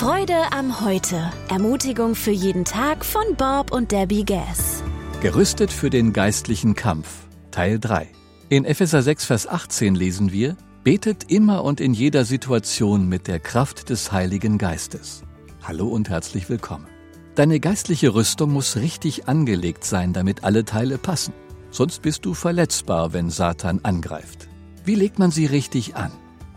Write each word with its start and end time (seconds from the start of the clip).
Freude 0.00 0.50
am 0.52 0.80
Heute. 0.80 1.30
Ermutigung 1.50 2.14
für 2.14 2.30
jeden 2.30 2.64
Tag 2.64 3.04
von 3.04 3.36
Bob 3.36 3.70
und 3.70 3.92
Debbie 3.92 4.24
Gass. 4.24 4.82
Gerüstet 5.20 5.70
für 5.70 5.90
den 5.90 6.14
geistlichen 6.14 6.74
Kampf. 6.74 7.26
Teil 7.50 7.78
3. 7.78 8.08
In 8.48 8.64
Epheser 8.64 9.02
6, 9.02 9.26
Vers 9.26 9.46
18 9.46 9.94
lesen 9.94 10.32
wir, 10.32 10.56
Betet 10.84 11.30
immer 11.30 11.64
und 11.64 11.82
in 11.82 11.92
jeder 11.92 12.24
Situation 12.24 13.10
mit 13.10 13.28
der 13.28 13.40
Kraft 13.40 13.90
des 13.90 14.10
Heiligen 14.10 14.56
Geistes. 14.56 15.22
Hallo 15.62 15.88
und 15.88 16.08
herzlich 16.08 16.48
willkommen. 16.48 16.86
Deine 17.34 17.60
geistliche 17.60 18.14
Rüstung 18.14 18.54
muss 18.54 18.76
richtig 18.76 19.28
angelegt 19.28 19.84
sein, 19.84 20.14
damit 20.14 20.44
alle 20.44 20.64
Teile 20.64 20.96
passen. 20.96 21.34
Sonst 21.70 22.00
bist 22.00 22.24
du 22.24 22.32
verletzbar, 22.32 23.12
wenn 23.12 23.28
Satan 23.28 23.80
angreift. 23.82 24.48
Wie 24.82 24.94
legt 24.94 25.18
man 25.18 25.30
sie 25.30 25.44
richtig 25.44 25.94
an? 25.94 26.10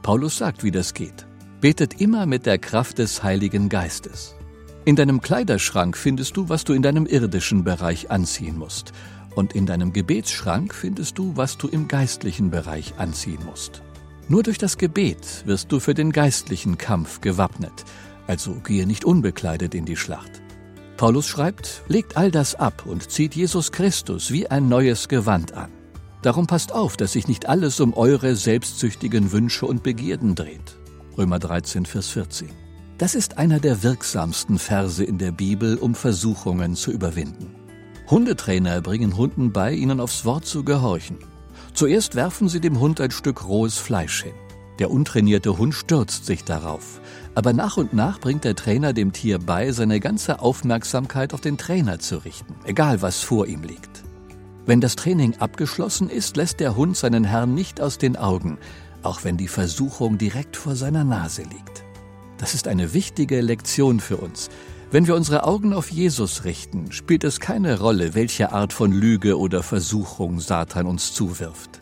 Paulus 0.00 0.38
sagt, 0.38 0.64
wie 0.64 0.70
das 0.70 0.94
geht. 0.94 1.25
Betet 1.66 2.00
immer 2.00 2.26
mit 2.26 2.46
der 2.46 2.58
Kraft 2.58 2.98
des 2.98 3.24
Heiligen 3.24 3.68
Geistes. 3.68 4.36
In 4.84 4.94
deinem 4.94 5.20
Kleiderschrank 5.20 5.96
findest 5.96 6.36
du, 6.36 6.48
was 6.48 6.62
du 6.62 6.72
in 6.72 6.80
deinem 6.80 7.06
irdischen 7.06 7.64
Bereich 7.64 8.08
anziehen 8.08 8.56
musst. 8.56 8.92
Und 9.34 9.52
in 9.52 9.66
deinem 9.66 9.92
Gebetsschrank 9.92 10.72
findest 10.72 11.18
du, 11.18 11.36
was 11.36 11.58
du 11.58 11.66
im 11.66 11.88
geistlichen 11.88 12.52
Bereich 12.52 12.94
anziehen 12.98 13.40
musst. 13.44 13.82
Nur 14.28 14.44
durch 14.44 14.58
das 14.58 14.78
Gebet 14.78 15.42
wirst 15.46 15.72
du 15.72 15.80
für 15.80 15.94
den 15.94 16.12
geistlichen 16.12 16.78
Kampf 16.78 17.20
gewappnet, 17.20 17.84
also 18.28 18.52
gehe 18.62 18.86
nicht 18.86 19.04
unbekleidet 19.04 19.74
in 19.74 19.86
die 19.86 19.96
Schlacht. 19.96 20.40
Paulus 20.96 21.26
schreibt, 21.26 21.82
legt 21.88 22.16
all 22.16 22.30
das 22.30 22.54
ab 22.54 22.86
und 22.86 23.10
zieht 23.10 23.34
Jesus 23.34 23.72
Christus 23.72 24.30
wie 24.30 24.46
ein 24.46 24.68
neues 24.68 25.08
Gewand 25.08 25.54
an. 25.54 25.72
Darum 26.22 26.46
passt 26.46 26.70
auf, 26.70 26.96
dass 26.96 27.14
sich 27.14 27.26
nicht 27.26 27.48
alles 27.48 27.80
um 27.80 27.92
eure 27.92 28.36
selbstsüchtigen 28.36 29.32
Wünsche 29.32 29.66
und 29.66 29.82
Begierden 29.82 30.36
dreht. 30.36 30.76
Römer 31.18 31.38
13, 31.38 31.86
Vers 31.86 32.10
14. 32.10 32.50
Das 32.98 33.14
ist 33.14 33.38
einer 33.38 33.58
der 33.58 33.82
wirksamsten 33.82 34.58
Verse 34.58 35.02
in 35.02 35.16
der 35.16 35.32
Bibel, 35.32 35.78
um 35.78 35.94
Versuchungen 35.94 36.76
zu 36.76 36.92
überwinden. 36.92 37.54
Hundetrainer 38.10 38.82
bringen 38.82 39.16
Hunden 39.16 39.50
bei, 39.50 39.72
ihnen 39.72 40.00
aufs 40.00 40.26
Wort 40.26 40.44
zu 40.44 40.62
gehorchen. 40.62 41.16
Zuerst 41.72 42.16
werfen 42.16 42.48
sie 42.48 42.60
dem 42.60 42.80
Hund 42.80 43.00
ein 43.00 43.10
Stück 43.10 43.46
rohes 43.48 43.78
Fleisch 43.78 44.24
hin. 44.24 44.34
Der 44.78 44.90
untrainierte 44.90 45.56
Hund 45.56 45.74
stürzt 45.74 46.26
sich 46.26 46.44
darauf. 46.44 47.00
Aber 47.34 47.54
nach 47.54 47.78
und 47.78 47.94
nach 47.94 48.20
bringt 48.20 48.44
der 48.44 48.54
Trainer 48.54 48.92
dem 48.92 49.12
Tier 49.12 49.38
bei, 49.38 49.72
seine 49.72 50.00
ganze 50.00 50.40
Aufmerksamkeit 50.40 51.32
auf 51.32 51.40
den 51.40 51.56
Trainer 51.56 51.98
zu 51.98 52.18
richten, 52.24 52.54
egal 52.64 53.00
was 53.00 53.22
vor 53.22 53.46
ihm 53.46 53.62
liegt. 53.62 54.04
Wenn 54.66 54.80
das 54.80 54.96
Training 54.96 55.36
abgeschlossen 55.38 56.10
ist, 56.10 56.36
lässt 56.36 56.60
der 56.60 56.76
Hund 56.76 56.96
seinen 56.96 57.24
Herrn 57.24 57.54
nicht 57.54 57.80
aus 57.80 57.98
den 57.98 58.16
Augen, 58.16 58.58
auch 59.06 59.24
wenn 59.24 59.36
die 59.36 59.48
Versuchung 59.48 60.18
direkt 60.18 60.56
vor 60.56 60.76
seiner 60.76 61.04
Nase 61.04 61.42
liegt. 61.42 61.84
Das 62.38 62.54
ist 62.54 62.68
eine 62.68 62.92
wichtige 62.92 63.40
Lektion 63.40 64.00
für 64.00 64.18
uns. 64.18 64.50
Wenn 64.90 65.06
wir 65.06 65.16
unsere 65.16 65.44
Augen 65.44 65.72
auf 65.72 65.90
Jesus 65.90 66.44
richten, 66.44 66.92
spielt 66.92 67.24
es 67.24 67.40
keine 67.40 67.80
Rolle, 67.80 68.14
welche 68.14 68.52
Art 68.52 68.72
von 68.72 68.92
Lüge 68.92 69.38
oder 69.38 69.62
Versuchung 69.62 70.38
Satan 70.38 70.86
uns 70.86 71.12
zuwirft. 71.12 71.80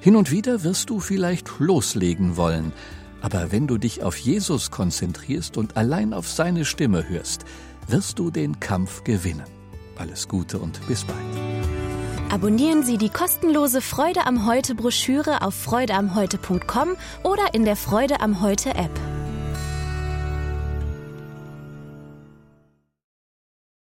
Hin 0.00 0.16
und 0.16 0.30
wieder 0.30 0.62
wirst 0.62 0.90
du 0.90 1.00
vielleicht 1.00 1.58
loslegen 1.58 2.36
wollen, 2.36 2.72
aber 3.20 3.52
wenn 3.52 3.66
du 3.66 3.78
dich 3.78 4.02
auf 4.02 4.16
Jesus 4.18 4.70
konzentrierst 4.70 5.56
und 5.56 5.76
allein 5.76 6.12
auf 6.12 6.28
seine 6.28 6.66
Stimme 6.66 7.08
hörst, 7.08 7.44
wirst 7.88 8.18
du 8.18 8.30
den 8.30 8.60
Kampf 8.60 9.02
gewinnen. 9.02 9.44
Alles 9.96 10.28
Gute 10.28 10.58
und 10.58 10.86
bis 10.86 11.04
bald. 11.04 11.53
Abonnieren 12.30 12.82
Sie 12.82 12.98
die 12.98 13.10
kostenlose 13.10 13.80
Freude 13.80 14.26
am 14.26 14.46
Heute 14.46 14.74
Broschüre 14.74 15.42
auf 15.42 15.54
freudeamheute.com 15.54 16.96
oder 17.22 17.54
in 17.54 17.64
der 17.64 17.76
Freude 17.76 18.20
am 18.20 18.40
Heute 18.40 18.70
App. 18.70 19.13